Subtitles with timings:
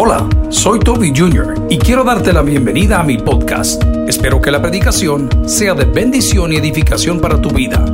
[0.00, 1.66] Hola, soy Toby Jr.
[1.68, 3.82] y quiero darte la bienvenida a mi podcast.
[4.06, 7.84] Espero que la predicación sea de bendición y edificación para tu vida.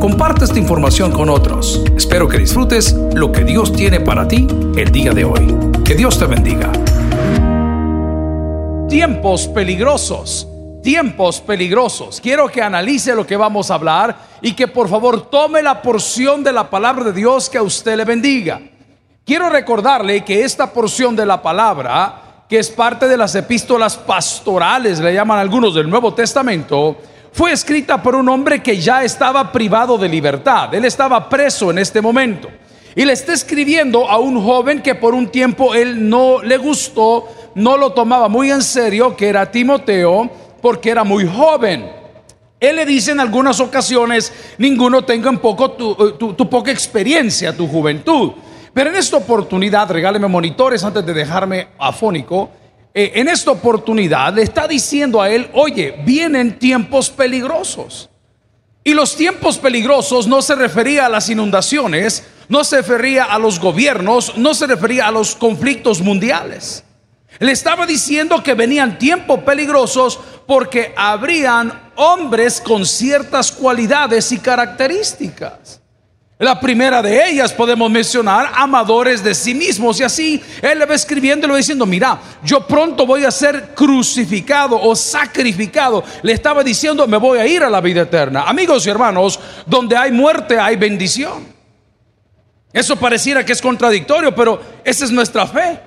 [0.00, 1.84] Comparte esta información con otros.
[1.94, 5.54] Espero que disfrutes lo que Dios tiene para ti el día de hoy.
[5.84, 6.72] Que Dios te bendiga.
[8.88, 10.48] Tiempos peligrosos.
[10.82, 12.22] Tiempos peligrosos.
[12.22, 16.42] Quiero que analice lo que vamos a hablar y que por favor tome la porción
[16.42, 18.62] de la palabra de Dios que a usted le bendiga.
[19.30, 24.98] Quiero recordarle que esta porción de la palabra, que es parte de las epístolas pastorales,
[24.98, 26.96] le llaman algunos del Nuevo Testamento,
[27.30, 30.74] fue escrita por un hombre que ya estaba privado de libertad.
[30.74, 32.48] Él estaba preso en este momento.
[32.96, 37.28] Y le está escribiendo a un joven que por un tiempo él no le gustó,
[37.54, 40.28] no lo tomaba muy en serio, que era Timoteo,
[40.60, 41.88] porque era muy joven.
[42.58, 47.56] Él le dice en algunas ocasiones, ninguno tenga un poco tu, tu, tu poca experiencia,
[47.56, 48.32] tu juventud.
[48.72, 52.50] Pero en esta oportunidad, regáleme monitores antes de dejarme afónico.
[52.94, 58.10] Eh, en esta oportunidad le está diciendo a él, oye, vienen tiempos peligrosos.
[58.82, 63.60] Y los tiempos peligrosos no se refería a las inundaciones, no se refería a los
[63.60, 66.84] gobiernos, no se refería a los conflictos mundiales.
[67.38, 75.79] Le estaba diciendo que venían tiempos peligrosos porque habrían hombres con ciertas cualidades y características.
[76.40, 80.00] La primera de ellas podemos mencionar amadores de sí mismos.
[80.00, 83.30] Y así él le va escribiendo y le va diciendo, mira, yo pronto voy a
[83.30, 86.02] ser crucificado o sacrificado.
[86.22, 88.44] Le estaba diciendo, me voy a ir a la vida eterna.
[88.44, 91.46] Amigos y hermanos, donde hay muerte hay bendición.
[92.72, 95.78] Eso pareciera que es contradictorio, pero esa es nuestra fe.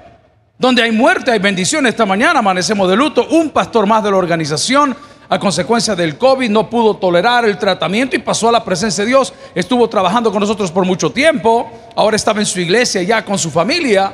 [0.60, 1.88] Donde hay muerte hay bendición.
[1.88, 3.28] Esta mañana amanecemos de luto.
[3.30, 4.96] Un pastor más de la organización
[5.30, 9.10] a consecuencia del COVID, no pudo tolerar el tratamiento y pasó a la presencia de
[9.10, 9.34] Dios.
[9.56, 13.50] Estuvo trabajando con nosotros por mucho tiempo, ahora estaba en su iglesia ya con su
[13.50, 14.14] familia.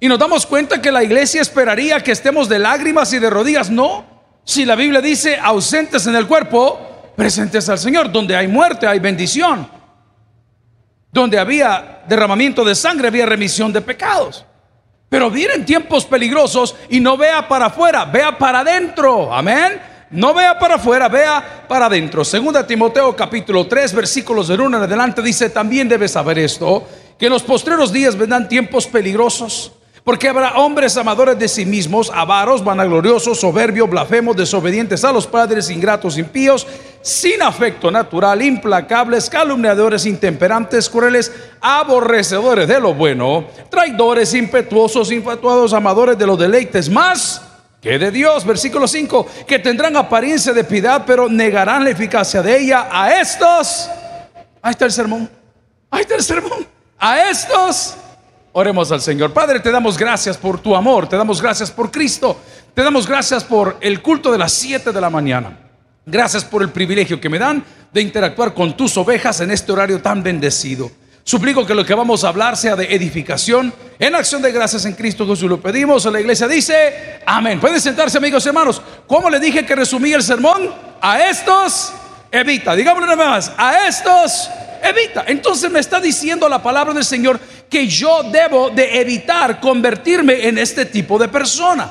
[0.00, 3.68] Y nos damos cuenta que la iglesia esperaría que estemos de lágrimas y de rodillas.
[3.68, 4.04] No,
[4.44, 8.10] si la Biblia dice ausentes en el cuerpo, presentes al Señor.
[8.10, 9.68] Donde hay muerte hay bendición.
[11.12, 14.46] Donde había derramamiento de sangre había remisión de pecados.
[15.10, 19.34] Pero vienen tiempos peligrosos y no vea para afuera, vea para adentro.
[19.34, 19.89] Amén.
[20.12, 22.24] No vea para afuera, vea para adentro.
[22.24, 26.84] Segunda Timoteo capítulo 3, versículos de 1 en adelante dice, también debes saber esto,
[27.16, 29.70] que en los postreros días vendrán tiempos peligrosos,
[30.02, 35.70] porque habrá hombres amadores de sí mismos, avaros, vanagloriosos, soberbios, blasfemos, desobedientes a los padres,
[35.70, 36.66] ingratos, impíos,
[37.02, 46.18] sin afecto natural, implacables, calumniadores, intemperantes, crueles, aborrecedores de lo bueno, traidores, impetuosos, infatuados, amadores
[46.18, 47.42] de los deleites más
[47.80, 52.58] que de Dios, versículo 5, que tendrán apariencia de piedad, pero negarán la eficacia de
[52.58, 53.88] ella a estos.
[54.60, 55.30] Ahí está el sermón.
[55.90, 56.66] Ahí está el sermón.
[56.98, 57.96] A estos.
[58.52, 59.32] Oremos al Señor.
[59.32, 62.36] Padre, te damos gracias por tu amor, te damos gracias por Cristo,
[62.74, 65.56] te damos gracias por el culto de las 7 de la mañana.
[66.04, 70.02] Gracias por el privilegio que me dan de interactuar con tus ovejas en este horario
[70.02, 70.90] tan bendecido.
[71.24, 74.94] Suplico que lo que vamos a hablar sea de edificación en acción de gracias en
[74.94, 75.48] Cristo Jesús.
[75.48, 76.04] Lo pedimos.
[76.06, 77.60] La iglesia dice, amén.
[77.60, 78.80] Pueden sentarse amigos y hermanos.
[79.06, 80.74] ¿Cómo le dije que resumí el sermón?
[81.00, 81.92] A estos
[82.32, 82.74] evita.
[82.74, 83.52] Digámoslo una más.
[83.56, 84.50] A estos
[84.82, 85.24] evita.
[85.26, 87.38] Entonces me está diciendo la palabra del Señor
[87.68, 91.90] que yo debo de evitar convertirme en este tipo de persona.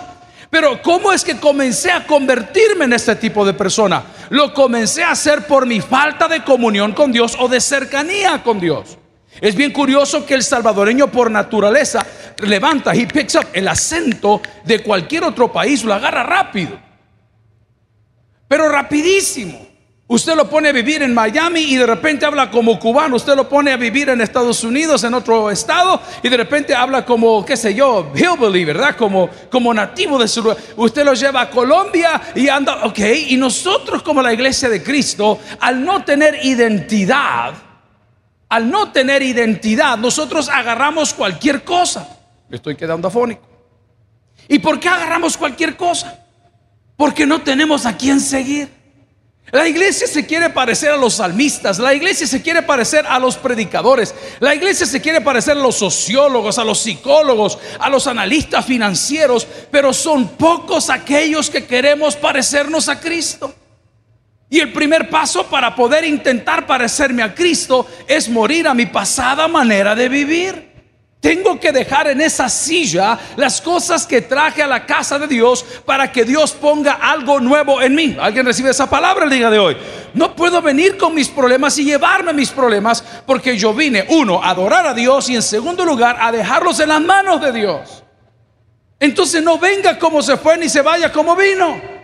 [0.50, 4.04] Pero ¿cómo es que comencé a convertirme en este tipo de persona?
[4.30, 8.60] Lo comencé a hacer por mi falta de comunión con Dios o de cercanía con
[8.60, 8.98] Dios.
[9.42, 12.06] Es bien curioso que el salvadoreño por naturaleza
[12.40, 16.80] levanta, y picks up el acento de cualquier otro país, lo agarra rápido.
[18.48, 19.70] Pero rapidísimo.
[20.12, 23.16] Usted lo pone a vivir en Miami y de repente habla como cubano.
[23.16, 27.06] Usted lo pone a vivir en Estados Unidos, en otro estado, y de repente habla
[27.06, 28.96] como, qué sé yo, hillbilly, ¿verdad?
[28.98, 30.58] Como, como nativo de su lugar.
[30.78, 32.98] Usted lo lleva a Colombia y anda, ok.
[33.28, 37.54] Y nosotros como la iglesia de Cristo, al no tener identidad,
[38.50, 42.18] al no tener identidad, nosotros agarramos cualquier cosa.
[42.50, 43.44] Me estoy quedando afónico.
[44.48, 46.26] ¿Y por qué agarramos cualquier cosa?
[46.98, 48.80] Porque no tenemos a quién seguir.
[49.52, 53.36] La iglesia se quiere parecer a los salmistas, la iglesia se quiere parecer a los
[53.36, 58.66] predicadores, la iglesia se quiere parecer a los sociólogos, a los psicólogos, a los analistas
[58.66, 63.54] financieros, pero son pocos aquellos que queremos parecernos a Cristo.
[64.50, 69.48] Y el primer paso para poder intentar parecerme a Cristo es morir a mi pasada
[69.48, 70.70] manera de vivir.
[71.20, 75.66] Tengo que dejar en esa silla las cosas que traje a la casa de Dios
[75.86, 78.18] para que Dios ponga algo nuevo en mí.
[78.20, 79.78] ¿Alguien recibe esa palabra el día de hoy?
[80.14, 84.52] No puedo venir con mis problemas y llevarme mis problemas porque yo vine, uno, a
[84.52, 88.04] adorar a Dios y en segundo lugar, a dejarlos en las manos de Dios.
[88.98, 91.99] Entonces no venga como se fue ni se vaya como vino.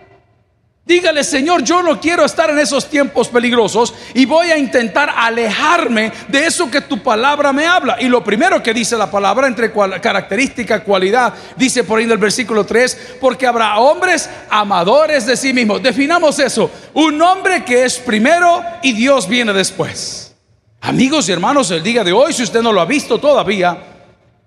[0.87, 6.11] Dígale, Señor, yo no quiero estar en esos tiempos peligrosos y voy a intentar alejarme
[6.27, 7.97] de eso que tu palabra me habla.
[7.99, 12.19] Y lo primero que dice la palabra entre característica, cualidad, dice por ahí en el
[12.19, 15.81] versículo 3, porque habrá hombres amadores de sí mismos.
[15.81, 20.35] Definamos eso, un hombre que es primero y Dios viene después.
[20.81, 23.94] Amigos y hermanos, el día de hoy, si usted no lo ha visto todavía,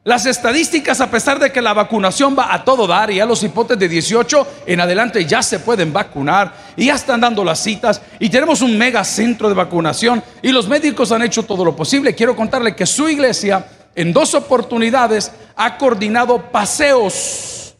[0.04, 3.42] las estadísticas, a pesar de que la vacunación va a todo dar, y ya los
[3.42, 8.00] hipotes de 18 en adelante ya se pueden vacunar, y ya están dando las citas,
[8.18, 12.14] y tenemos un mega centro de vacunación, y los médicos han hecho todo lo posible.
[12.14, 17.74] Quiero contarle que su iglesia, en dos oportunidades, ha coordinado paseos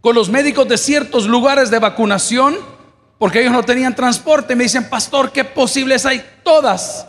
[0.00, 2.56] con los médicos de ciertos lugares de vacunación,
[3.18, 4.56] porque ellos no tenían transporte.
[4.56, 6.24] Me dicen, pastor, ¿qué posibles hay?
[6.42, 7.06] Todas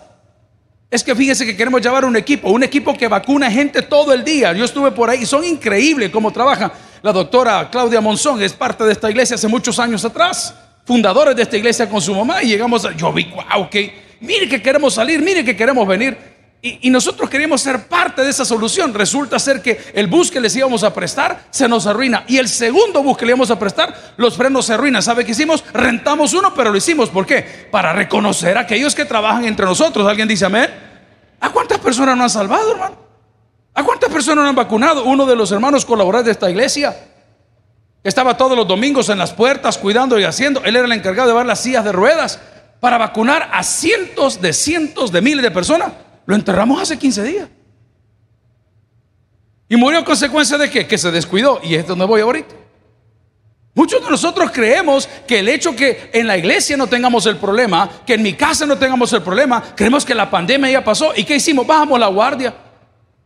[0.91, 4.25] es que fíjese que queremos llevar un equipo, un equipo que vacuna gente todo el
[4.25, 4.51] día.
[4.51, 6.69] Yo estuve por ahí son increíbles cómo trabajan.
[7.01, 10.53] La doctora Claudia Monzón es parte de esta iglesia hace muchos años atrás,
[10.83, 14.49] fundadores de esta iglesia con su mamá y llegamos a, yo vi, wow, que mire
[14.49, 16.31] que queremos salir, mire que queremos venir.
[16.63, 18.93] Y, nosotros queríamos ser parte de esa solución.
[18.93, 22.23] Resulta ser que el bus que les íbamos a prestar se nos arruina.
[22.27, 25.01] Y el segundo bus que le íbamos a prestar, los frenos se arruinan.
[25.01, 25.63] ¿Sabe qué hicimos?
[25.73, 27.09] Rentamos uno, pero lo hicimos.
[27.09, 27.67] ¿Por qué?
[27.71, 30.07] Para reconocer a aquellos que trabajan entre nosotros.
[30.07, 30.69] ¿Alguien dice amén?
[31.39, 32.95] ¿A cuántas personas no han salvado, hermano?
[33.73, 35.03] ¿A cuántas personas no han vacunado?
[35.05, 36.95] Uno de los hermanos colaboradores de esta iglesia
[38.03, 40.63] estaba todos los domingos en las puertas cuidando y haciendo.
[40.63, 42.39] Él era el encargado de llevar las sillas de ruedas
[42.79, 45.93] para vacunar a cientos de cientos de miles de personas.
[46.25, 47.50] Lo enterramos hace 15 días.
[49.69, 50.85] ¿Y murió a consecuencia de qué?
[50.85, 51.59] Que se descuidó.
[51.63, 52.56] Y es donde voy ahorita.
[53.73, 57.89] Muchos de nosotros creemos que el hecho que en la iglesia no tengamos el problema,
[58.06, 61.13] que en mi casa no tengamos el problema, creemos que la pandemia ya pasó.
[61.15, 61.65] ¿Y qué hicimos?
[61.65, 62.53] Bajamos la guardia.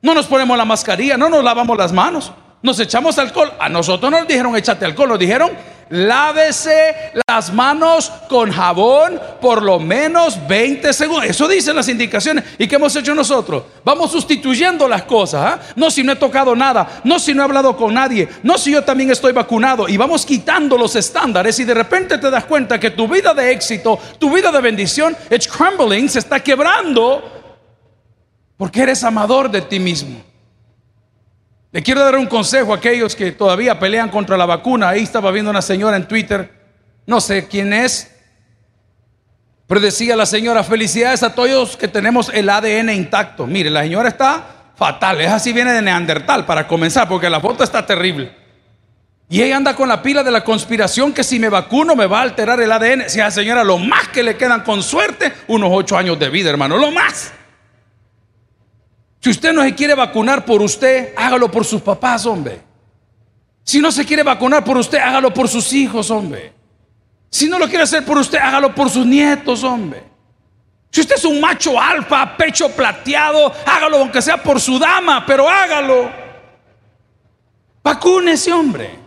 [0.03, 2.31] No nos ponemos la mascarilla, no nos lavamos las manos,
[2.61, 3.53] nos echamos alcohol.
[3.59, 5.49] A nosotros no nos dijeron échate alcohol, nos dijeron
[5.89, 11.25] Lávese las manos con jabón por lo menos 20 segundos.
[11.25, 12.43] Eso dicen las indicaciones.
[12.57, 13.63] ¿Y qué hemos hecho nosotros?
[13.83, 15.53] Vamos sustituyendo las cosas.
[15.53, 15.59] ¿ah?
[15.75, 17.01] No si no he tocado nada.
[17.03, 18.27] No si no he hablado con nadie.
[18.41, 19.87] No si yo también estoy vacunado.
[19.87, 21.59] Y vamos quitando los estándares.
[21.59, 25.15] Y de repente te das cuenta que tu vida de éxito, tu vida de bendición,
[25.29, 27.31] it's crumbling, se está quebrando.
[28.57, 30.34] Porque eres amador de ti mismo.
[31.75, 34.87] Le quiero dar un consejo a aquellos que todavía pelean contra la vacuna.
[34.87, 36.49] Ahí estaba viendo una señora en Twitter,
[37.05, 38.15] no sé quién es,
[39.67, 43.45] pero decía la señora, felicidades a todos que tenemos el ADN intacto.
[43.45, 47.61] Mire, la señora está fatal, es así viene de Neandertal para comenzar, porque la foto
[47.65, 48.33] está terrible.
[49.27, 52.19] Y ella anda con la pila de la conspiración que si me vacuno me va
[52.19, 53.09] a alterar el ADN.
[53.09, 56.29] Si a la señora lo más que le quedan con suerte, unos ocho años de
[56.29, 57.33] vida, hermano, lo más.
[59.25, 62.61] Si usted no se quiere vacunar por usted, hágalo por sus papás, hombre.
[63.63, 66.53] Si no se quiere vacunar por usted, hágalo por sus hijos, hombre.
[67.31, 70.03] Si no lo quiere hacer por usted, hágalo por sus nietos, hombre.
[70.91, 75.49] Si usted es un macho alfa, pecho plateado, hágalo aunque sea por su dama, pero
[75.49, 76.11] hágalo.
[77.81, 79.04] Vacúnese, hombre.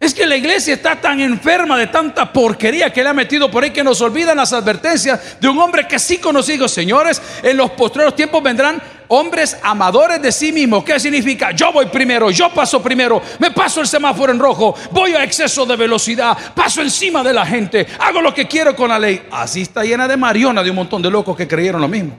[0.00, 3.62] Es que la iglesia está tan enferma de tanta porquería que le ha metido por
[3.62, 6.68] ahí que nos olvidan las advertencias de un hombre que sí conocido.
[6.68, 10.84] Señores, en los postreros tiempos vendrán hombres amadores de sí mismos.
[10.84, 11.50] ¿Qué significa?
[11.50, 15.66] Yo voy primero, yo paso primero, me paso el semáforo en rojo, voy a exceso
[15.66, 19.28] de velocidad, paso encima de la gente, hago lo que quiero con la ley.
[19.30, 22.18] Así está llena de mariona de un montón de locos que creyeron lo mismo.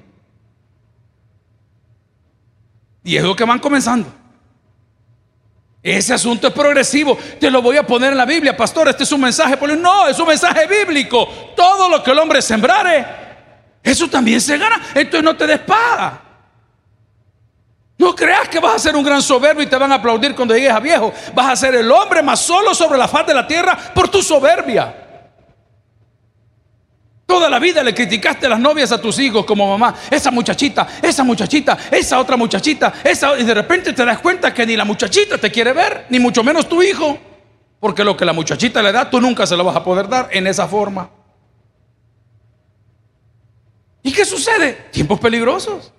[3.04, 4.21] Y es lo que van comenzando.
[5.84, 7.18] Ese asunto es progresivo.
[7.40, 8.90] Te lo voy a poner en la Biblia, pastor.
[8.90, 9.58] Este es un mensaje.
[9.78, 11.28] No, es un mensaje bíblico.
[11.56, 13.06] Todo lo que el hombre sembrare,
[13.82, 14.82] eso también se gana.
[14.94, 15.62] Entonces no te des
[17.98, 20.54] No creas que vas a ser un gran soberbio y te van a aplaudir cuando
[20.54, 21.12] llegues a viejo.
[21.34, 24.22] Vas a ser el hombre más solo sobre la faz de la tierra por tu
[24.22, 25.11] soberbia.
[27.32, 31.24] Toda la vida le criticaste las novias a tus hijos como mamá, esa muchachita, esa
[31.24, 35.38] muchachita, esa otra muchachita, esa y de repente te das cuenta que ni la muchachita
[35.38, 37.18] te quiere ver, ni mucho menos tu hijo,
[37.80, 40.28] porque lo que la muchachita le da tú nunca se lo vas a poder dar
[40.34, 41.10] en esa forma.
[44.04, 44.90] ¿Y qué sucede?
[44.92, 45.94] Tiempos peligrosos.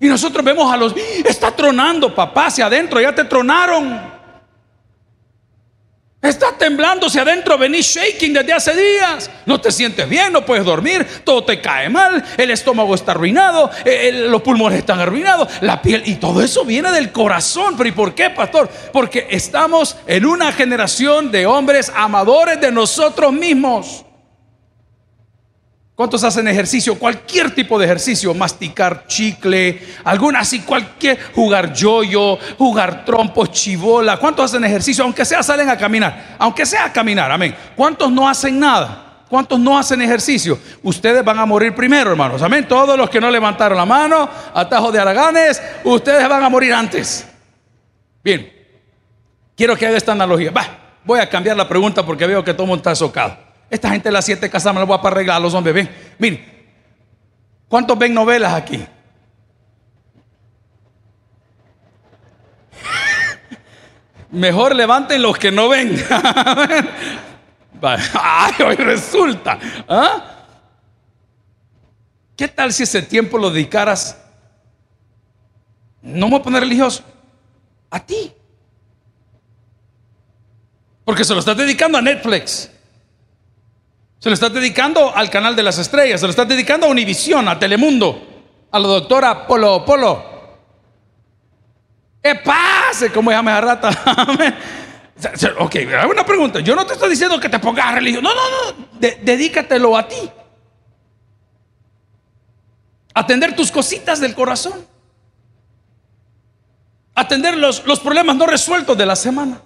[0.00, 0.94] Y nosotros vemos a los,
[1.26, 4.15] está tronando papá hacia adentro, ya te tronaron.
[6.26, 9.30] Está temblando hacia adentro, venís shaking desde hace días.
[9.44, 13.70] No te sientes bien, no puedes dormir, todo te cae mal, el estómago está arruinado,
[13.84, 17.76] eh, los pulmones están arruinados, la piel, y todo eso viene del corazón.
[17.76, 18.68] Pero ¿y por qué, pastor?
[18.92, 24.05] Porque estamos en una generación de hombres amadores de nosotros mismos.
[25.96, 26.98] ¿Cuántos hacen ejercicio?
[26.98, 34.18] Cualquier tipo de ejercicio, masticar chicle, alguna así, cualquier, jugar yoyo, jugar trompo, chivola.
[34.18, 35.04] ¿Cuántos hacen ejercicio?
[35.04, 37.56] Aunque sea salen a caminar, aunque sea a caminar, amén.
[37.74, 39.24] ¿Cuántos no hacen nada?
[39.26, 40.58] ¿Cuántos no hacen ejercicio?
[40.82, 42.42] Ustedes van a morir primero, hermanos.
[42.42, 42.68] Amén.
[42.68, 47.26] Todos los que no levantaron la mano, atajo de araganes, ustedes van a morir antes.
[48.22, 48.52] Bien,
[49.56, 50.50] quiero que haga esta analogía.
[50.50, 50.68] Va,
[51.06, 53.45] voy a cambiar la pregunta porque veo que todo el mundo está socado.
[53.68, 55.74] Esta gente de las siete casas me la voy a para arreglar los hombres.
[55.74, 56.68] Ven, miren,
[57.68, 58.76] ¿cuántos ven novelas aquí?
[64.30, 65.96] Mejor levanten los que no ven.
[67.82, 69.58] Ay, hoy resulta.
[69.88, 70.32] ¿ah?
[72.36, 74.16] ¿Qué tal si ese tiempo lo dedicaras?
[76.02, 77.02] No me voy a poner religioso.
[77.90, 78.32] A ti.
[81.04, 82.70] Porque se lo estás dedicando a Netflix.
[84.18, 87.48] Se lo estás dedicando al canal de las estrellas, se lo estás dedicando a Univisión,
[87.48, 88.26] a Telemundo,
[88.70, 90.36] a la doctora Polo Polo.
[92.22, 93.12] ¿Qué pase?
[93.12, 93.90] ¿Cómo llama esa rata?
[95.60, 95.76] ok,
[96.10, 96.60] una pregunta.
[96.60, 98.24] Yo no te estoy diciendo que te pongas religión.
[98.24, 98.86] No, no, no.
[98.98, 100.30] dedícatelo a ti.
[103.14, 104.86] Atender tus cositas del corazón.
[107.14, 109.60] Atender los, los problemas no resueltos de la semana.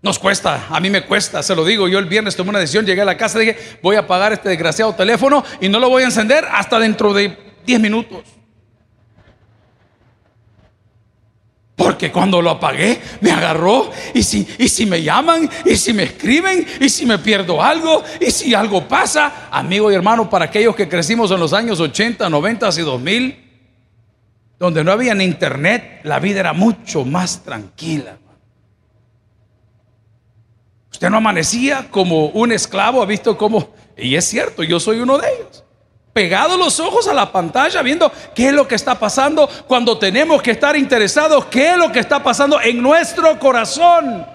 [0.00, 1.88] Nos cuesta, a mí me cuesta, se lo digo.
[1.88, 4.32] Yo el viernes tomé una decisión, llegué a la casa y dije, voy a apagar
[4.32, 7.36] este desgraciado teléfono y no lo voy a encender hasta dentro de
[7.66, 8.22] 10 minutos.
[11.74, 13.90] Porque cuando lo apagué, me agarró.
[14.14, 18.02] Y si, y si me llaman, y si me escriben, y si me pierdo algo,
[18.20, 22.28] y si algo pasa, amigo y hermano, para aquellos que crecimos en los años 80,
[22.28, 23.44] 90 y 2000,
[24.58, 28.18] donde no había internet, la vida era mucho más tranquila.
[30.98, 35.16] Usted no amanecía como un esclavo, ha visto cómo, y es cierto, yo soy uno
[35.16, 35.62] de ellos.
[36.12, 40.42] Pegado los ojos a la pantalla, viendo qué es lo que está pasando cuando tenemos
[40.42, 44.26] que estar interesados, qué es lo que está pasando en nuestro corazón.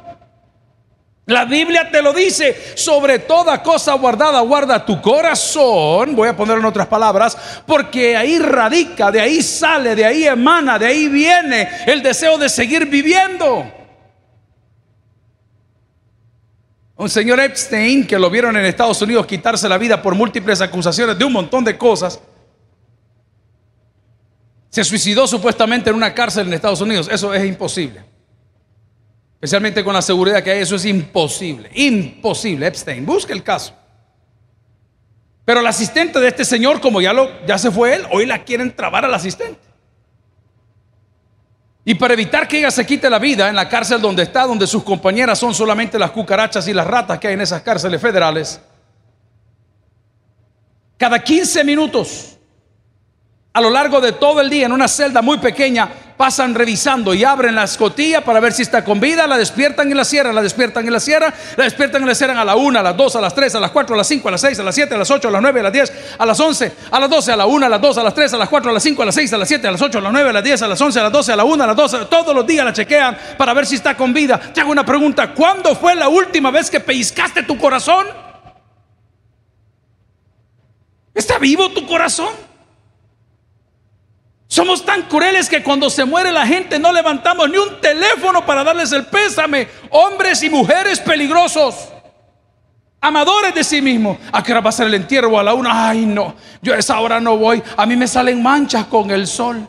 [1.26, 6.60] La Biblia te lo dice, sobre toda cosa guardada, guarda tu corazón, voy a poner
[6.60, 11.68] en otras palabras, porque ahí radica, de ahí sale, de ahí emana, de ahí viene
[11.88, 13.83] el deseo de seguir viviendo.
[17.04, 21.20] Un señor Epstein, que lo vieron en Estados Unidos quitarse la vida por múltiples acusaciones
[21.20, 22.22] de un montón de cosas,
[24.70, 27.10] se suicidó supuestamente en una cárcel en Estados Unidos.
[27.12, 28.06] Eso es imposible.
[29.34, 31.70] Especialmente con la seguridad que hay, eso es imposible.
[31.74, 32.68] Imposible.
[32.68, 33.74] Epstein, busque el caso.
[35.44, 38.46] Pero el asistente de este señor, como ya, lo, ya se fue él, hoy la
[38.46, 39.60] quieren trabar al asistente.
[41.86, 44.66] Y para evitar que ella se quite la vida en la cárcel donde está, donde
[44.66, 48.62] sus compañeras son solamente las cucarachas y las ratas que hay en esas cárceles federales,
[50.98, 52.38] cada 15 minutos,
[53.52, 57.24] a lo largo de todo el día, en una celda muy pequeña, pasan revisando y
[57.24, 60.42] abren la escotilla para ver si está con vida, la despiertan y la cierran, la
[60.42, 63.16] despiertan y la cierran, la despiertan y la cierran a la 1, a las 2,
[63.16, 64.96] a las 3, a las 4, a las 5, a las 6, a las 7,
[64.96, 67.32] a las 8, a las 9, a las 10, a las 11, a las 12,
[67.32, 69.02] a la 1, a las 2, a las 3, a las 4, a las 5,
[69.02, 70.62] a las 6, a las 7, a las 8, a las 9, a las 10,
[70.62, 72.66] a las 11, a las 12, a la 1, a las 12, todos los días
[72.66, 74.40] la chequean para ver si está con vida.
[74.40, 78.06] Te hago una pregunta, ¿cuándo fue la última vez que pellizcaste tu corazón?
[81.14, 82.53] ¿Está vivo tu corazón?
[84.54, 88.64] Somos tan crueles que cuando se muere la gente no levantamos ni un teléfono para
[88.64, 89.68] darles el pésame.
[89.90, 91.90] Hombres y mujeres peligrosos,
[93.02, 94.20] amadores de sí mismos.
[94.32, 95.40] ¿A qué hora va a ser el entierro?
[95.40, 95.90] A la una.
[95.90, 97.64] Ay, no, yo a esa hora no voy.
[97.76, 99.68] A mí me salen manchas con el sol.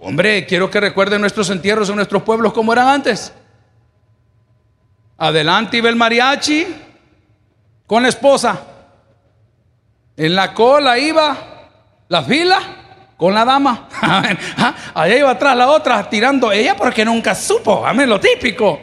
[0.00, 3.32] Hombre, quiero que recuerden nuestros entierros en nuestros pueblos como eran antes.
[5.16, 6.66] Adelante iba el mariachi
[7.86, 8.60] con la esposa.
[10.16, 11.51] En la cola iba
[12.12, 12.60] la fila
[13.16, 13.88] con la dama.
[14.04, 17.86] Ah, allá iba atrás la otra tirando ella porque nunca supo.
[17.86, 18.78] Amén, lo típico.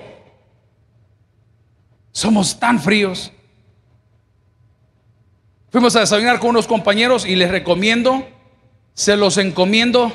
[2.12, 3.32] Somos tan fríos.
[5.72, 8.28] Fuimos a desayunar con unos compañeros y les recomiendo,
[8.94, 10.12] se los encomiendo,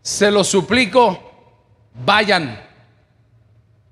[0.00, 1.18] se los suplico,
[2.06, 2.62] vayan.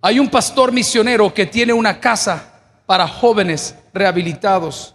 [0.00, 4.94] Hay un pastor misionero que tiene una casa para jóvenes rehabilitados.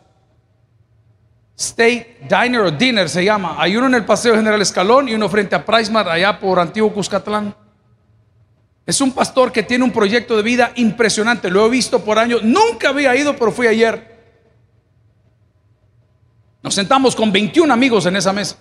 [1.57, 3.55] State Diner o Dinner se llama.
[3.57, 6.93] Hay uno en el Paseo General Escalón y uno frente a Pricemart allá por Antiguo
[6.93, 7.55] Cuscatlán.
[8.85, 11.49] Es un pastor que tiene un proyecto de vida impresionante.
[11.49, 12.43] Lo he visto por años.
[12.43, 14.15] Nunca había ido, pero fui ayer.
[16.61, 18.55] Nos sentamos con 21 amigos en esa mesa.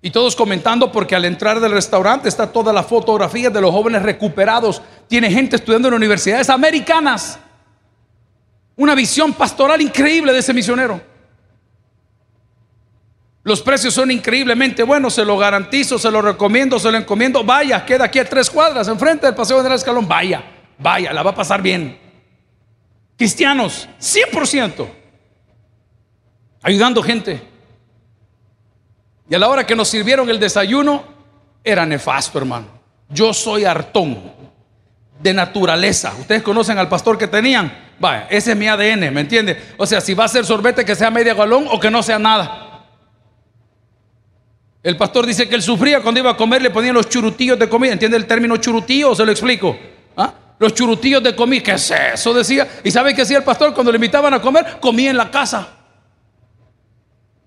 [0.00, 4.02] Y todos comentando porque al entrar del restaurante está toda la fotografía de los jóvenes
[4.02, 4.80] recuperados.
[5.08, 7.38] Tiene gente estudiando en universidades americanas.
[8.78, 11.00] Una visión pastoral increíble de ese misionero.
[13.42, 17.42] Los precios son increíblemente buenos, se lo garantizo, se lo recomiendo, se lo encomiendo.
[17.42, 20.06] Vaya, queda aquí a tres cuadras, enfrente del Paseo del Escalón.
[20.06, 20.44] Vaya,
[20.78, 21.98] vaya, la va a pasar bien.
[23.16, 24.88] Cristianos, 100%.
[26.62, 27.42] Ayudando gente.
[29.28, 31.02] Y a la hora que nos sirvieron el desayuno,
[31.64, 32.66] era nefasto, hermano.
[33.08, 34.22] Yo soy hartón
[35.20, 36.14] de naturaleza.
[36.20, 37.87] Ustedes conocen al pastor que tenían.
[38.00, 39.60] Vaya, ese es mi ADN, ¿me entiende?
[39.76, 42.18] O sea, si va a ser sorbete, que sea media galón o que no sea
[42.18, 42.68] nada.
[44.82, 47.68] El pastor dice que él sufría cuando iba a comer, le ponían los churutillos de
[47.68, 47.92] comida.
[47.92, 49.14] ¿Entiende el término churutillo?
[49.14, 49.76] se lo explico?
[50.16, 50.32] ¿Ah?
[50.58, 51.62] Los churutillos de comida.
[51.62, 52.32] ¿Qué es eso?
[52.32, 52.66] Decía.
[52.84, 54.78] ¿Y sabe qué hacía el pastor cuando le invitaban a comer?
[54.80, 55.68] Comía en la casa.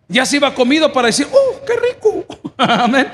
[0.09, 2.25] Ya se iba comido para decir, ¡oh, qué rico!
[2.57, 3.07] Amén.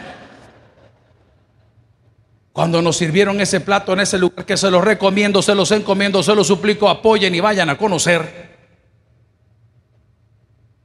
[2.57, 6.23] Cuando nos sirvieron ese plato en ese lugar que se los recomiendo, se los encomiendo,
[6.23, 8.57] se los suplico, apoyen y vayan a conocer.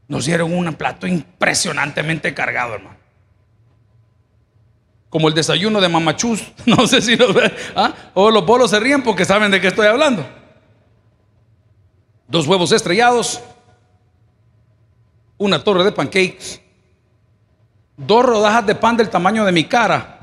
[0.07, 2.99] Nos dieron un plato impresionantemente cargado, hermano.
[5.09, 6.43] Como el desayuno de mamachus.
[6.67, 7.51] No sé si lo ven.
[7.75, 7.95] ¿ah?
[8.13, 10.27] O los bolos se ríen porque saben de qué estoy hablando.
[12.29, 13.41] Dos huevos estrellados,
[15.39, 16.61] una torre de pancakes,
[17.97, 20.19] dos rodajas de pan del tamaño de mi cara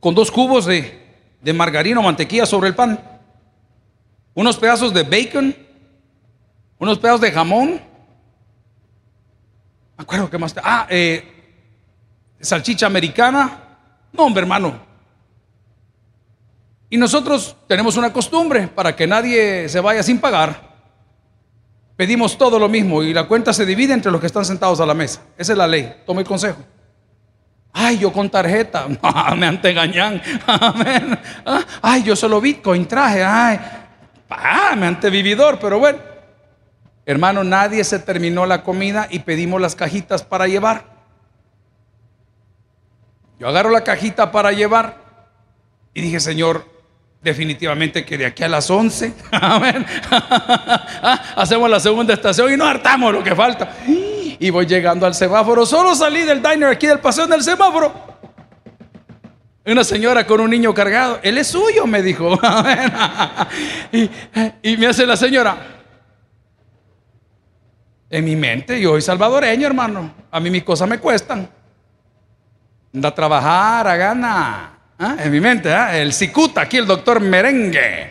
[0.00, 1.06] con dos cubos de,
[1.40, 3.00] de margarina o mantequilla sobre el pan,
[4.34, 5.56] unos pedazos de bacon,
[6.78, 7.80] unos pedazos de jamón.
[9.96, 10.54] Me acuerdo que más.
[10.62, 11.24] Ah, eh,
[12.40, 13.78] salchicha americana.
[14.12, 14.80] No, hombre, hermano.
[16.90, 20.68] Y nosotros tenemos una costumbre para que nadie se vaya sin pagar.
[21.96, 24.86] Pedimos todo lo mismo y la cuenta se divide entre los que están sentados a
[24.86, 25.20] la mesa.
[25.36, 26.02] Esa es la ley.
[26.06, 26.60] Toma el consejo.
[27.72, 28.86] Ay, yo con tarjeta.
[29.36, 30.20] me antegañan.
[30.46, 31.18] Amén.
[31.44, 33.22] Ah, ay, yo solo Bitcoin traje.
[33.22, 33.58] Ay,
[34.76, 35.58] me antevividor.
[35.58, 35.98] Pero bueno,
[37.06, 40.84] hermano, nadie se terminó la comida y pedimos las cajitas para llevar.
[43.38, 44.96] Yo agarro la cajita para llevar
[45.94, 46.64] y dije, Señor,
[47.22, 52.66] definitivamente que de aquí a las 11, amén, ah, hacemos la segunda estación y no
[52.66, 53.70] hartamos lo que falta.
[54.38, 55.66] Y voy llegando al semáforo.
[55.66, 57.92] Solo salí del diner aquí del paseo del semáforo.
[59.66, 61.18] Una señora con un niño cargado.
[61.22, 62.38] Él es suyo, me dijo.
[63.92, 64.10] y,
[64.62, 65.56] y me hace la señora.
[68.10, 70.14] En mi mente, yo soy salvadoreño, hermano.
[70.30, 71.48] A mí mis cosas me cuestan.
[72.94, 74.78] Anda a trabajar, a gana.
[74.98, 75.16] ¿Ah?
[75.18, 76.02] En mi mente, ¿eh?
[76.02, 78.10] el cicuta, aquí el doctor merengue.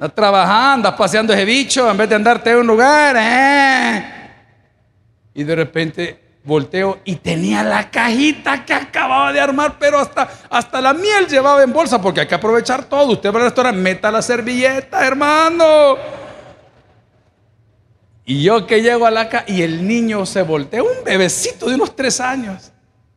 [0.00, 3.16] Anda trabajando, anda paseando ese bicho en vez de andarte a un lugar.
[3.16, 4.17] ¿eh?
[5.38, 10.80] Y de repente volteo y tenía la cajita que acababa de armar, pero hasta, hasta
[10.80, 13.12] la miel llevaba en bolsa, porque hay que aprovechar todo.
[13.12, 15.96] Usted va al restaurante, meta la servilleta, hermano.
[18.24, 21.76] Y yo que llego a la casa y el niño se voltea, un bebecito de
[21.76, 22.72] unos tres años.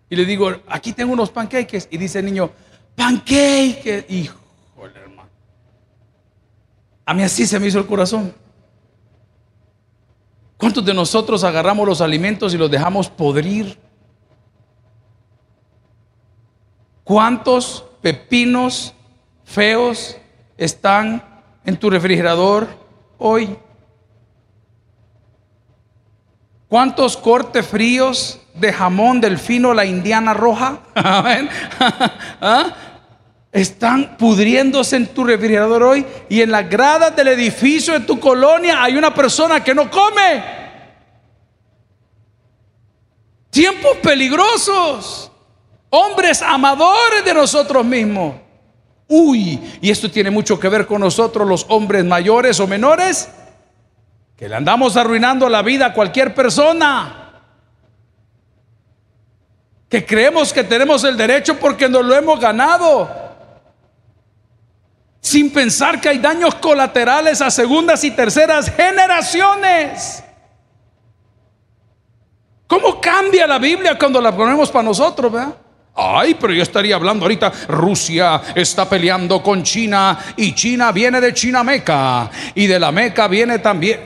[0.07, 1.87] Y le digo, aquí tengo unos panqueques.
[1.89, 2.51] Y dice el niño,
[2.95, 4.05] panqueques.
[4.09, 5.29] Híjole, hermano.
[7.03, 8.31] A mí así se me hizo el corazón.
[10.61, 13.79] ¿Cuántos de nosotros agarramos los alimentos y los dejamos podrir?
[17.03, 18.93] ¿Cuántos pepinos
[19.43, 20.17] feos
[20.55, 21.23] están
[21.65, 22.67] en tu refrigerador
[23.17, 23.57] hoy?
[26.67, 30.81] ¿Cuántos cortes fríos de jamón del fino la indiana roja?
[32.39, 32.90] ¿Ah?
[33.51, 38.81] Están pudriéndose en tu refrigerador hoy y en las gradas del edificio de tu colonia
[38.81, 40.43] hay una persona que no come.
[43.49, 45.31] Tiempos peligrosos.
[45.89, 48.35] Hombres amadores de nosotros mismos.
[49.09, 53.27] Uy, y esto tiene mucho que ver con nosotros los hombres mayores o menores,
[54.37, 57.21] que le andamos arruinando la vida a cualquier persona
[59.91, 63.30] que creemos que tenemos el derecho porque nos lo hemos ganado
[65.21, 70.23] sin pensar que hay daños colaterales a segundas y terceras generaciones.
[72.65, 75.31] ¿Cómo cambia la Biblia cuando la ponemos para nosotros?
[75.93, 81.33] Ay, pero yo estaría hablando ahorita, Rusia está peleando con China y China viene de
[81.33, 83.99] China Meca y de la Meca viene también.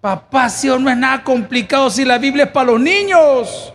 [0.00, 3.73] Papá, si no es nada complicado si la Biblia es para los niños.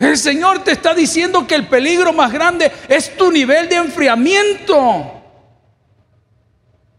[0.00, 5.22] El Señor te está diciendo que el peligro más grande es tu nivel de enfriamiento.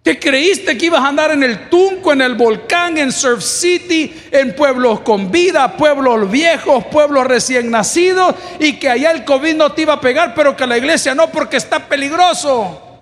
[0.04, 4.14] Que creíste que ibas a andar en el Tunco, en el volcán, en Surf City,
[4.30, 9.72] en pueblos con vida, pueblos viejos, pueblos recién nacidos, y que allá el COVID no
[9.72, 13.00] te iba a pegar, pero que la iglesia no, porque está peligroso.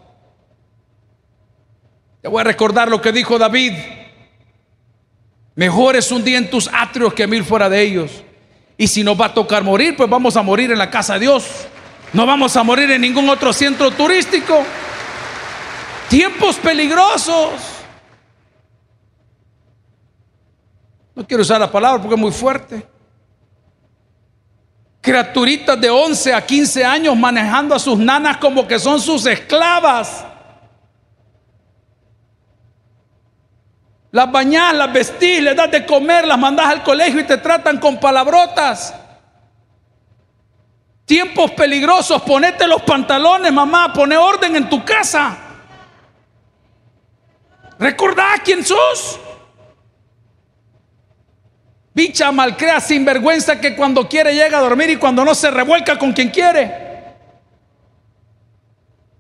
[2.22, 3.74] Te voy a recordar lo que dijo David.
[5.56, 8.24] Mejor es un día en tus atrios que mil fuera de ellos.
[8.80, 11.20] Y si nos va a tocar morir, pues vamos a morir en la casa de
[11.20, 11.46] Dios.
[12.14, 14.64] No vamos a morir en ningún otro centro turístico.
[16.08, 17.52] Tiempos peligrosos.
[21.14, 22.88] No quiero usar la palabra porque es muy fuerte.
[25.02, 30.24] Criaturitas de 11 a 15 años manejando a sus nanas como que son sus esclavas.
[34.12, 37.78] Las bañás, las vestís, les das de comer, las mandás al colegio y te tratan
[37.80, 38.96] con palabrotas.
[41.06, 45.38] Tiempos peligrosos, ponete los pantalones, mamá, pone orden en tu casa.
[47.78, 49.20] Recordá quién sos.
[51.94, 56.14] Bicha malcrea sinvergüenza que cuando quiere llega a dormir y cuando no se revuelca con
[56.14, 56.89] quien quiere.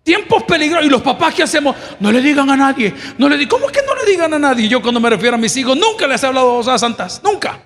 [0.10, 0.88] Tiempos peligrosos.
[0.88, 1.76] ¿Y los papás qué hacemos?
[2.00, 2.91] No le digan a nadie.
[3.19, 4.67] No le digan, ¿Cómo que no le digan a nadie?
[4.67, 7.22] Yo cuando me refiero a mis hijos, nunca les he hablado cosas santas.
[7.24, 7.62] Nunca.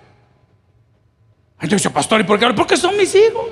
[1.62, 2.48] Entonces, pastor, ¿y por qué?
[2.48, 3.46] Porque son mis hijos.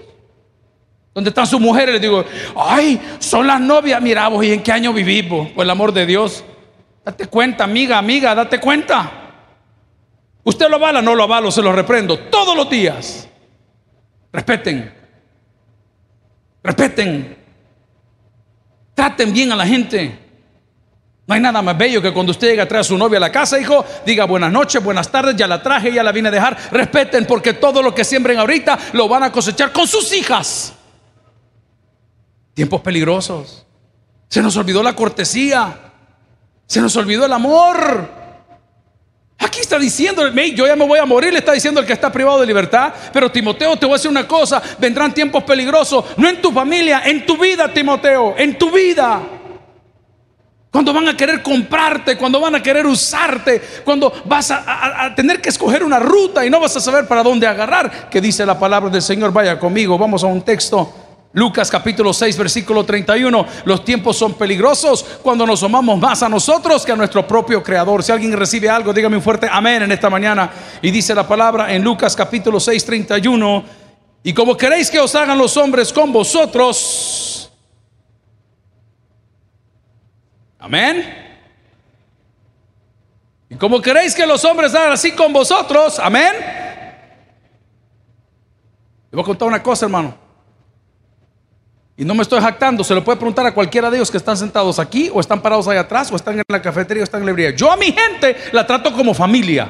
[1.14, 1.94] ¿Dónde están sus mujeres?
[1.94, 2.26] Les digo,
[2.58, 4.02] ay, son las novias.
[4.02, 5.52] Mira vos, ¿y en qué año vivimos?
[5.52, 6.44] Por el amor de Dios.
[7.06, 9.10] Date cuenta, amiga, amiga, date cuenta.
[10.44, 13.30] Usted lo avala, no lo avalo, se lo reprendo todos los días.
[14.34, 14.94] Respeten.
[16.62, 17.41] Respeten.
[19.02, 20.16] Traten bien a la gente.
[21.26, 23.22] No hay nada más bello que cuando usted llega a traer a su novia a
[23.22, 26.32] la casa, hijo, diga buenas noches, buenas tardes, ya la traje, ya la vine a
[26.32, 26.56] dejar.
[26.70, 30.74] Respeten porque todo lo que siembren ahorita lo van a cosechar con sus hijas.
[32.54, 33.66] Tiempos peligrosos.
[34.28, 35.80] Se nos olvidó la cortesía.
[36.68, 38.21] Se nos olvidó el amor.
[39.42, 42.12] Aquí está diciendo, yo ya me voy a morir, le está diciendo el que está
[42.12, 42.94] privado de libertad.
[43.12, 47.02] Pero Timoteo, te voy a decir una cosa, vendrán tiempos peligrosos, no en tu familia,
[47.06, 49.20] en tu vida, Timoteo, en tu vida.
[50.70, 55.42] Cuando van a querer comprarte, cuando van a querer usarte, cuando vas a, a, tener
[55.42, 58.58] que escoger una ruta y no vas a saber para dónde agarrar, que dice la
[58.58, 61.01] palabra del Señor, vaya conmigo, vamos a un texto
[61.34, 63.46] Lucas capítulo 6, versículo 31.
[63.64, 68.04] Los tiempos son peligrosos cuando nos amamos más a nosotros que a nuestro propio Creador.
[68.04, 70.52] Si alguien recibe algo, dígame un fuerte amén en esta mañana.
[70.82, 73.64] Y dice la palabra en Lucas capítulo 6, 31.
[74.24, 77.50] Y como queréis que os hagan los hombres con vosotros.
[80.60, 81.18] Amén.
[83.50, 85.98] Y como queréis que los hombres hagan así con vosotros.
[85.98, 86.34] Amén.
[89.12, 90.31] Le voy a contar una cosa, hermano.
[91.98, 94.38] Y no me estoy jactando, se lo puede preguntar a cualquiera de ellos que están
[94.38, 97.26] sentados aquí o están parados ahí atrás o están en la cafetería o están en
[97.26, 97.56] la librería.
[97.56, 99.70] Yo a mi gente la trato como familia.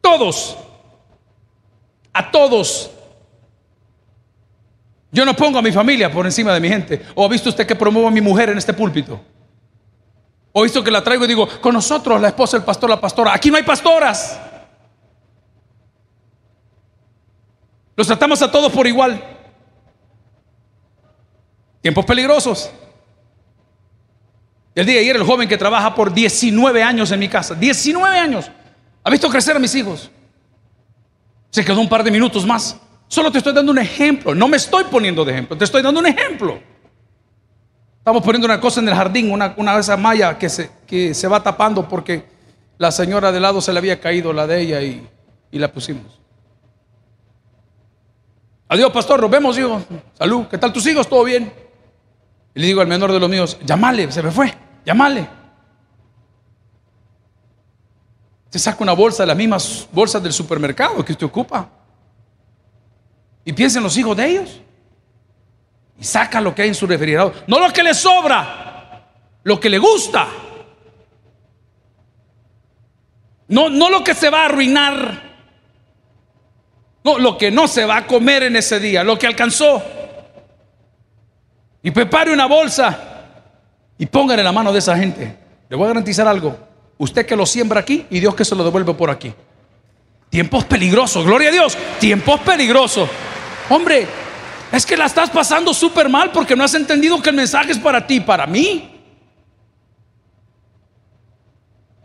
[0.00, 0.56] Todos.
[2.12, 2.90] A todos.
[5.12, 7.06] Yo no pongo a mi familia por encima de mi gente.
[7.14, 9.20] ¿O ha visto usted que promuevo a mi mujer en este púlpito?
[10.52, 13.00] ¿O ha visto que la traigo y digo, con nosotros, la esposa, el pastor, la
[13.00, 13.34] pastora?
[13.34, 14.40] Aquí no hay pastoras.
[17.94, 19.35] Los tratamos a todos por igual.
[21.80, 22.70] Tiempos peligrosos.
[24.74, 28.18] El día de ayer el joven que trabaja por 19 años en mi casa, 19
[28.18, 28.50] años,
[29.02, 30.10] ha visto crecer a mis hijos.
[31.50, 32.76] Se quedó un par de minutos más.
[33.08, 34.34] Solo te estoy dando un ejemplo.
[34.34, 36.60] No me estoy poniendo de ejemplo, te estoy dando un ejemplo.
[37.98, 41.14] Estamos poniendo una cosa en el jardín, una, una de esas mallas que se, que
[41.14, 42.24] se va tapando porque
[42.76, 45.08] la señora de lado se le había caído la de ella y,
[45.50, 46.20] y la pusimos.
[48.68, 49.80] Adiós, pastor, nos vemos, hijo.
[50.12, 51.08] Salud, ¿qué tal tus hijos?
[51.08, 51.50] ¿Todo bien?
[52.56, 54.50] Y le digo al menor de los míos, llamale, se me fue,
[54.82, 55.28] llamale.
[58.48, 61.68] Se saca una bolsa las mismas bolsas del supermercado que usted ocupa.
[63.44, 64.60] Y piensa en los hijos de ellos.
[66.00, 67.34] Y saca lo que hay en su refrigerador.
[67.46, 69.06] No lo que le sobra,
[69.42, 70.26] lo que le gusta.
[73.48, 75.22] No, no lo que se va a arruinar.
[77.04, 79.82] No, lo que no se va a comer en ese día, lo que alcanzó.
[81.86, 82.98] Y prepare una bolsa
[83.96, 85.36] y póngale la mano de esa gente.
[85.68, 86.58] Le voy a garantizar algo.
[86.98, 89.32] Usted que lo siembra aquí y Dios que se lo devuelve por aquí.
[90.28, 91.78] Tiempos peligrosos, gloria a Dios.
[92.00, 93.08] Tiempos peligrosos.
[93.70, 94.04] Hombre,
[94.72, 97.78] es que la estás pasando súper mal porque no has entendido que el mensaje es
[97.78, 98.90] para ti para mí.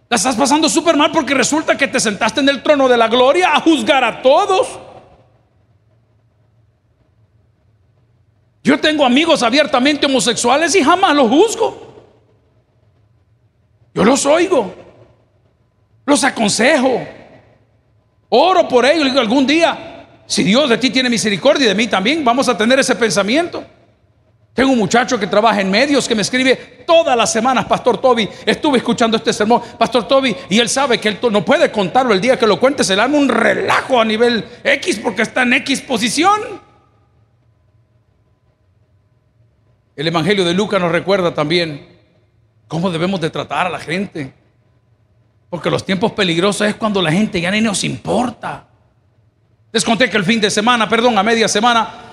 [0.10, 3.08] La estás pasando súper mal porque resulta que te sentaste en el trono de la
[3.08, 4.91] gloria a juzgar a todos.
[8.64, 11.92] Yo tengo amigos abiertamente homosexuales y jamás los juzgo.
[13.94, 14.74] Yo los oigo,
[16.06, 17.06] los aconsejo,
[18.30, 19.06] oro por ellos.
[19.06, 22.58] Digo, algún día, si Dios de ti tiene misericordia y de mí también, vamos a
[22.58, 23.66] tener ese pensamiento.
[24.54, 28.28] Tengo un muchacho que trabaja en medios que me escribe todas las semanas, Pastor Toby,
[28.46, 32.20] estuve escuchando este sermón, Pastor Toby, y él sabe que él no puede contarlo el
[32.20, 35.54] día que lo cuente, se le arma un relajo a nivel X porque está en
[35.54, 36.71] X posición.
[39.96, 41.88] El Evangelio de Lucas nos recuerda también
[42.68, 44.34] cómo debemos de tratar a la gente.
[45.50, 48.68] Porque los tiempos peligrosos es cuando la gente ya ni nos importa.
[49.72, 52.12] Les conté que el fin de semana, perdón, a media semana,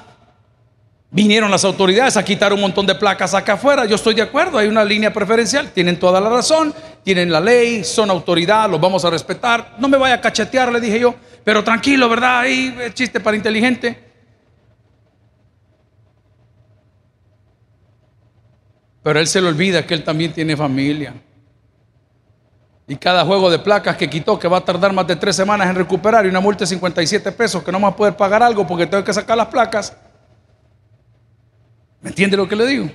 [1.10, 3.86] Vinieron las autoridades a quitar un montón de placas acá afuera.
[3.86, 5.70] Yo estoy de acuerdo, hay una línea preferencial.
[5.70, 9.76] Tienen toda la razón, tienen la ley, son autoridad, los vamos a respetar.
[9.78, 11.14] No me vaya a cachetear, le dije yo.
[11.44, 12.40] Pero tranquilo, ¿verdad?
[12.40, 14.07] Ahí chiste para inteligente.
[19.08, 21.14] Pero él se le olvida que él también tiene familia.
[22.86, 25.66] Y cada juego de placas que quitó, que va a tardar más de tres semanas
[25.66, 28.66] en recuperar, y una multa de 57 pesos, que no va a poder pagar algo
[28.66, 29.96] porque tengo que sacar las placas
[32.02, 32.90] ¿Me entiende lo que le digo?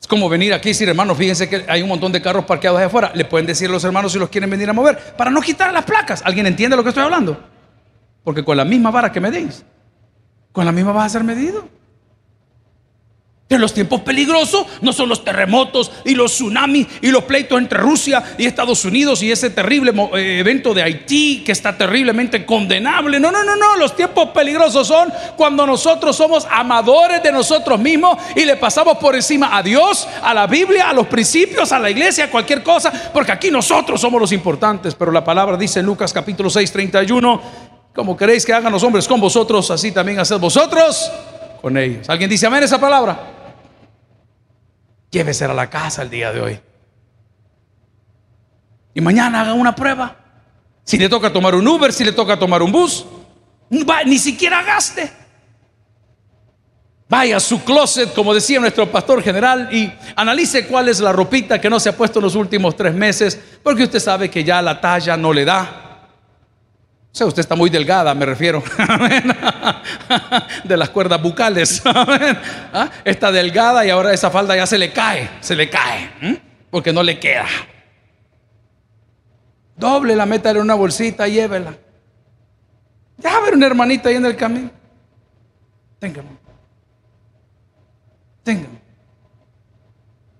[0.00, 2.78] Es como venir aquí y decir, hermano, fíjense que hay un montón de carros parqueados
[2.78, 3.12] allá afuera.
[3.14, 5.70] Le pueden decir a los hermanos si los quieren venir a mover para no quitar
[5.70, 6.22] las placas.
[6.24, 7.38] ¿Alguien entiende lo que estoy hablando?
[8.24, 9.66] Porque con la misma vara que me deis,
[10.50, 11.78] con la misma vas a ser medido.
[13.50, 17.80] En los tiempos peligrosos no son los terremotos y los tsunamis y los pleitos entre
[17.80, 23.18] Rusia y Estados Unidos y ese terrible eh, evento de Haití que está terriblemente condenable.
[23.18, 23.76] No, no, no, no.
[23.76, 29.16] Los tiempos peligrosos son cuando nosotros somos amadores de nosotros mismos y le pasamos por
[29.16, 32.92] encima a Dios, a la Biblia, a los principios, a la iglesia, a cualquier cosa,
[33.12, 34.94] porque aquí nosotros somos los importantes.
[34.94, 37.42] Pero la palabra dice en Lucas capítulo 6, 31,
[37.96, 41.10] como queréis que hagan los hombres con vosotros, así también haced vosotros
[41.60, 42.08] con ellos.
[42.08, 43.39] ¿Alguien dice amén esa palabra?
[45.10, 46.60] Llévese a la casa el día de hoy.
[48.94, 50.16] Y mañana haga una prueba.
[50.84, 53.06] Si le toca tomar un Uber, si le toca tomar un bus,
[53.70, 55.12] ni siquiera gaste.
[57.08, 61.60] Vaya a su closet, como decía nuestro pastor general, y analice cuál es la ropita
[61.60, 64.62] que no se ha puesto en los últimos tres meses, porque usted sabe que ya
[64.62, 65.89] la talla no le da.
[67.12, 68.62] O sea, usted está muy delgada, me refiero.
[70.64, 71.82] De las cuerdas bucales.
[71.84, 72.88] ¿Ah?
[73.04, 77.02] Está delgada y ahora esa falda ya se le cae, se le cae, porque no
[77.02, 77.46] le queda.
[79.76, 81.74] Doble la meta en una bolsita, llévela.
[83.18, 84.70] Ya va a ver una hermanita ahí en el camino.
[85.98, 86.28] Téngame.
[88.44, 88.80] Téngame.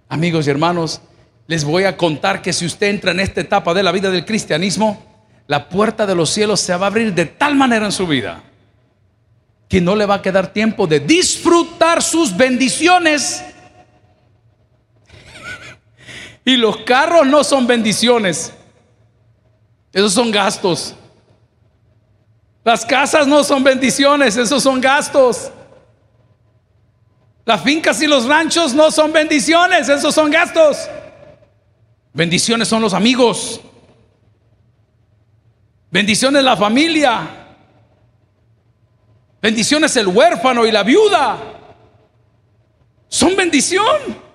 [0.09, 1.01] Amigos y hermanos,
[1.47, 4.25] les voy a contar que si usted entra en esta etapa de la vida del
[4.25, 5.10] cristianismo,
[5.51, 8.41] la puerta de los cielos se va a abrir de tal manera en su vida
[9.69, 13.43] que no le va a quedar tiempo de disfrutar sus bendiciones.
[16.45, 18.53] Y los carros no son bendiciones,
[19.93, 20.95] esos son gastos.
[22.63, 25.51] Las casas no son bendiciones, esos son gastos.
[27.45, 30.89] Las fincas y los ranchos no son bendiciones, esos son gastos.
[32.13, 33.61] Bendiciones son los amigos.
[35.91, 37.29] Bendiciones la familia.
[39.43, 41.39] Bendiciones el huérfano y la viuda.
[43.09, 44.31] Son bendición.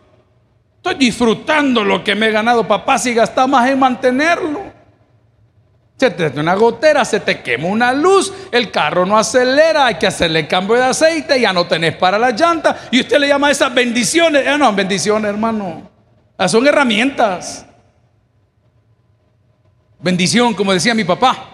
[0.77, 4.75] Estoy disfrutando lo que me he ganado, papá, si gasta más en mantenerlo.
[5.97, 9.95] Se te da una gotera, se te quema una luz, el carro no acelera, hay
[9.95, 12.87] que hacerle cambio de aceite, ya no tenés para la llanta.
[12.91, 14.45] Y usted le llama a esas bendiciones.
[14.45, 15.89] Eh, no, bendiciones, hermano.
[16.37, 17.65] Ah, son herramientas.
[20.05, 21.49] Bendición, como decía mi papá.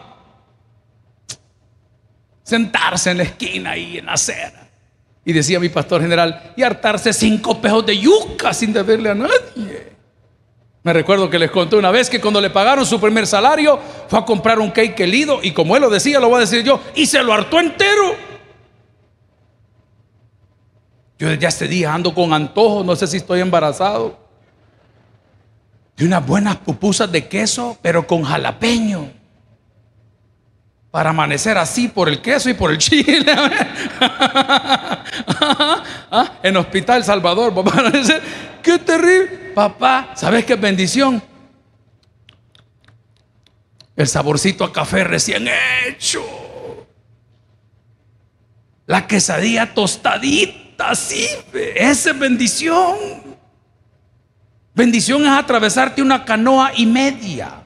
[2.44, 4.70] Sentarse en la esquina y en la acera.
[5.24, 9.94] Y decía mi pastor general, y hartarse cinco pejos de yuca sin deberle a nadie.
[10.84, 14.20] Me recuerdo que les conté una vez que cuando le pagaron su primer salario, fue
[14.20, 16.82] a comprar un cake lido y como él lo decía, lo voy a decir yo,
[16.94, 18.18] y se lo hartó entero.
[21.18, 24.20] Yo desde este día ando con antojo, no sé si estoy embarazado
[26.02, 29.12] de unas buenas pupusas de queso, pero con jalapeño.
[30.90, 33.32] Para amanecer así por el queso y por el chile.
[36.10, 36.40] ¿Ah?
[36.42, 37.92] En Hospital Salvador, papá.
[38.64, 39.52] Qué terrible.
[39.54, 41.22] Papá, ¿sabes qué bendición?
[43.96, 45.48] El saborcito a café recién
[45.86, 46.26] hecho.
[48.88, 51.28] La quesadilla tostadita, así.
[51.54, 53.31] Esa es bendición.
[54.74, 57.64] Bendición es atravesarte una canoa y media.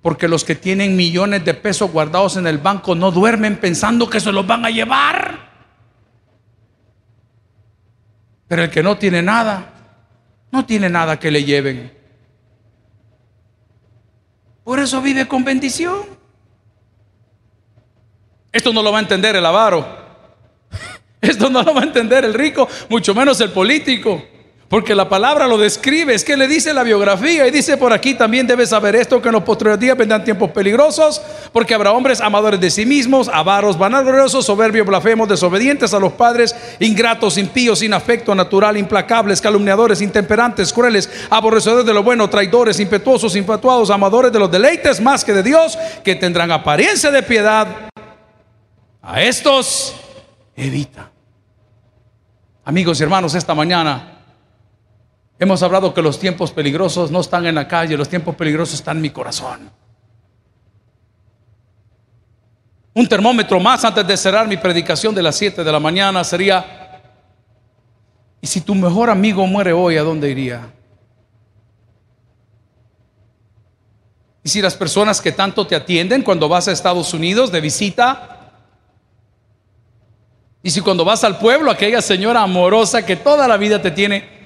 [0.00, 4.20] Porque los que tienen millones de pesos guardados en el banco no duermen pensando que
[4.20, 5.48] se los van a llevar.
[8.46, 9.74] Pero el que no tiene nada,
[10.50, 11.92] no tiene nada que le lleven.
[14.64, 16.00] Por eso vive con bendición.
[18.50, 20.07] Esto no lo va a entender el avaro.
[21.20, 24.22] Esto no lo va a entender el rico, mucho menos el político.
[24.68, 28.12] Porque la palabra lo describe, es que le dice la biografía y dice por aquí
[28.12, 31.22] también debes saber esto, que en los posteriores días vendrán tiempos peligrosos,
[31.54, 36.54] porque habrá hombres amadores de sí mismos, avaros, vanagloriosos, soberbios, blasfemos, desobedientes a los padres,
[36.80, 43.36] ingratos, impíos, sin afecto natural, implacables, calumniadores, intemperantes, crueles, aborrecedores de lo bueno, traidores, impetuosos,
[43.36, 47.66] infatuados, amadores de los deleites más que de Dios, que tendrán apariencia de piedad.
[49.00, 49.94] A estos
[50.66, 51.10] evita.
[52.64, 54.18] Amigos y hermanos, esta mañana
[55.40, 58.96] Hemos hablado que los tiempos peligrosos no están en la calle, los tiempos peligrosos están
[58.96, 59.70] en mi corazón.
[62.92, 67.00] Un termómetro más antes de cerrar mi predicación de las 7 de la mañana sería,
[68.40, 70.72] ¿y si tu mejor amigo muere hoy, a dónde iría?
[74.42, 78.37] ¿Y si las personas que tanto te atienden cuando vas a Estados Unidos de visita?
[80.62, 84.38] ¿Y si cuando vas al pueblo, aquella señora amorosa que toda la vida te tiene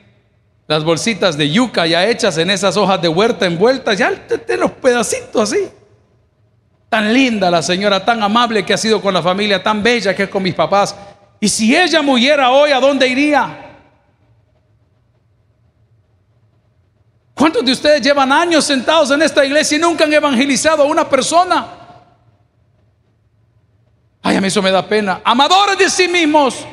[0.67, 4.71] las bolsitas de yuca ya hechas en esas hojas de huerta envueltas, ya te los
[4.71, 5.69] pedacitos así.
[6.89, 10.25] Tan linda la señora, tan amable que ha sido con la familia, tan bella que
[10.25, 10.95] es con mis papás.
[11.41, 13.59] Y si ella muriera hoy, ¿a dónde iría?
[17.35, 21.09] ¿Cuántos de ustedes llevan años sentados en esta iglesia y nunca han evangelizado a una
[21.09, 21.82] persona?
[24.23, 25.21] Ay, a mí eso me da pena.
[25.25, 26.67] Amadores de sí mismos.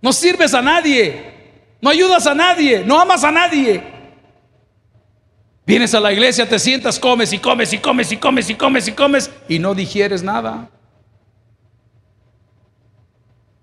[0.00, 1.32] No sirves a nadie.
[1.80, 2.84] No ayudas a nadie.
[2.84, 3.94] No amas a nadie.
[5.66, 8.88] Vienes a la iglesia, te sientas, comes y comes y comes y comes y comes
[8.88, 10.68] y comes y no digieres nada.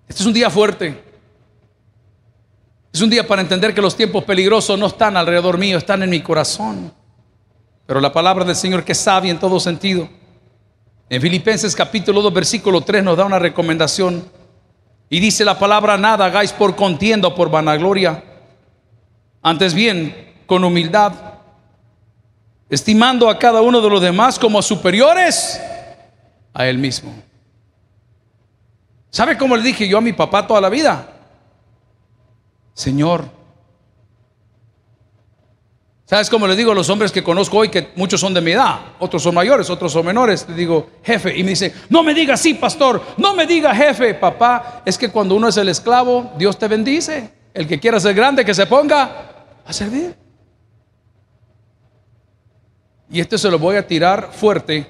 [0.07, 1.01] Este es un día fuerte.
[2.91, 6.09] Es un día para entender que los tiempos peligrosos no están alrededor mío, están en
[6.09, 6.91] mi corazón.
[7.85, 10.09] Pero la palabra del Señor que es sabia en todo sentido.
[11.11, 14.23] En Filipenses capítulo 2 versículo 3 nos da una recomendación
[15.09, 18.23] y dice la palabra, nada hagáis por contienda o por vanagloria.
[19.41, 21.11] Antes bien, con humildad,
[22.69, 25.59] estimando a cada uno de los demás como superiores
[26.53, 27.13] a él mismo.
[29.09, 31.11] ¿Sabe cómo le dije yo a mi papá toda la vida?
[32.73, 33.25] Señor,
[36.11, 38.51] ¿Sabes cómo le digo a los hombres que conozco hoy, que muchos son de mi
[38.51, 40.45] edad, otros son mayores, otros son menores?
[40.49, 44.13] Le digo, jefe, y me dice, no me diga así, pastor, no me diga jefe,
[44.15, 47.31] papá, es que cuando uno es el esclavo, Dios te bendice.
[47.53, 50.13] El que quiera ser grande, que se ponga a servir.
[53.09, 54.85] Y esto se lo voy a tirar fuerte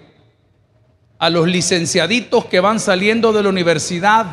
[1.20, 4.26] a los licenciaditos que van saliendo de la universidad,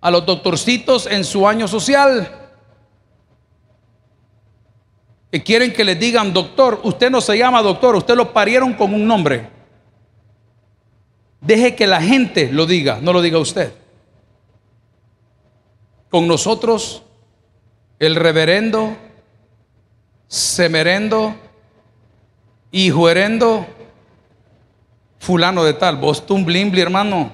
[0.00, 2.38] a los doctorcitos en su año social
[5.32, 8.92] que quieren que les digan, doctor, usted no se llama doctor, usted lo parieron con
[8.92, 9.48] un nombre.
[11.40, 13.72] Deje que la gente lo diga, no lo diga usted.
[16.10, 17.02] Con nosotros,
[17.98, 18.94] el reverendo,
[20.28, 21.34] semerendo,
[22.70, 23.66] hijuerendo,
[25.18, 27.32] fulano de tal, vos blimbli, hermano.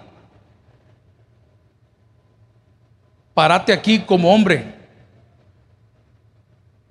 [3.35, 4.78] Parate aquí como hombre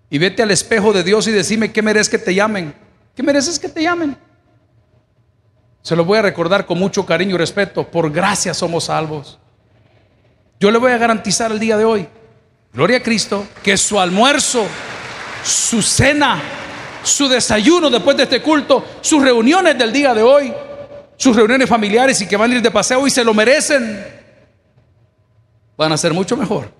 [0.09, 2.73] y vete al espejo de Dios y decime qué mereces que te llamen.
[3.15, 4.17] ¿Qué mereces que te llamen?
[5.81, 7.85] Se lo voy a recordar con mucho cariño y respeto.
[7.85, 9.39] Por gracia somos salvos.
[10.59, 12.07] Yo le voy a garantizar el día de hoy,
[12.73, 14.65] gloria a Cristo, que su almuerzo,
[15.43, 16.41] su cena,
[17.03, 20.51] su desayuno después de este culto, sus reuniones del día de hoy,
[21.15, 24.03] sus reuniones familiares y que van a ir de paseo y se lo merecen,
[25.77, 26.76] van a ser mucho mejor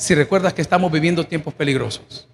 [0.00, 2.26] si recuerdas que estamos viviendo tiempos peligrosos.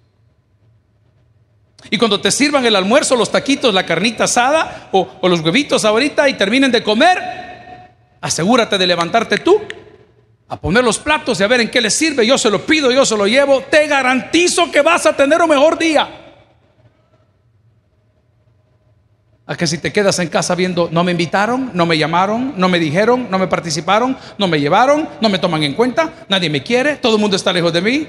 [1.89, 6.29] Y cuando te sirvan el almuerzo, los taquitos, la carnita asada o, los huevitos ahorita
[6.29, 9.61] y terminen de comer, asegúrate de levantarte tú
[10.47, 12.25] a poner los platos y a ver en qué les sirve.
[12.25, 13.59] Yo se lo pido, yo se lo llevo.
[13.69, 16.26] Te garantizo que vas a tener un mejor día.
[19.47, 22.67] A que si te quedas en casa viendo, no me invitaron, no me llamaron, no
[22.67, 26.61] me dijeron, no me participaron, no me llevaron, no me toman en cuenta, nadie me
[26.61, 28.07] quiere, todo el mundo está lejos de mí,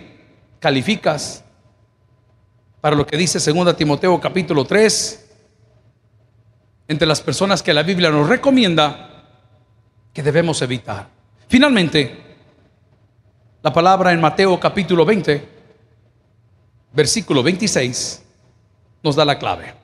[0.59, 1.45] calificas
[2.80, 5.26] para lo que dice 2 Timoteo capítulo 3,
[6.89, 9.24] entre las personas que la Biblia nos recomienda
[10.12, 11.09] que debemos evitar.
[11.49, 12.28] Finalmente,
[13.62, 15.49] la palabra en Mateo capítulo 20,
[16.93, 18.24] versículo 26,
[19.03, 19.74] nos da la clave.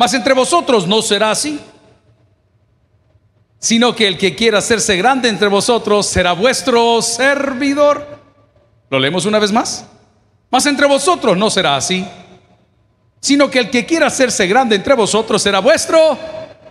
[0.00, 1.60] Mas entre vosotros no será así,
[3.58, 8.18] sino que el que quiera hacerse grande entre vosotros será vuestro servidor.
[8.88, 9.84] ¿Lo leemos una vez más?
[10.50, 12.08] Mas entre vosotros no será así,
[13.20, 16.16] sino que el que quiera hacerse grande entre vosotros será vuestro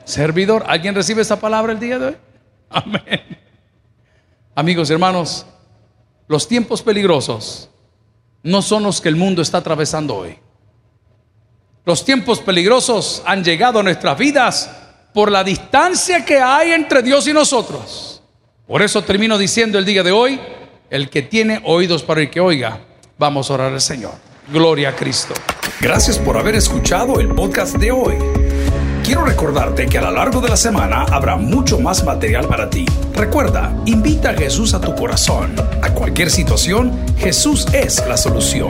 [0.05, 0.63] servidor.
[0.67, 2.17] ¿Alguien recibe esa palabra el día de hoy?
[2.71, 3.37] Amén.
[4.55, 5.45] Amigos hermanos,
[6.27, 7.69] los tiempos peligrosos
[8.41, 10.39] no son los que el mundo está atravesando hoy.
[11.89, 14.69] Los tiempos peligrosos han llegado a nuestras vidas
[15.11, 18.21] por la distancia que hay entre Dios y nosotros.
[18.67, 20.39] Por eso termino diciendo el día de hoy,
[20.91, 22.81] el que tiene oídos para el que oiga,
[23.17, 24.11] vamos a orar al Señor.
[24.53, 25.33] Gloria a Cristo.
[25.81, 28.13] Gracias por haber escuchado el podcast de hoy.
[29.03, 32.85] Quiero recordarte que a lo largo de la semana habrá mucho más material para ti.
[33.15, 35.55] Recuerda, invita a Jesús a tu corazón.
[35.81, 38.69] A cualquier situación, Jesús es la solución.